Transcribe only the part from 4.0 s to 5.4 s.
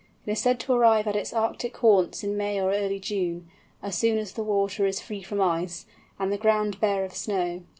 as the water is free from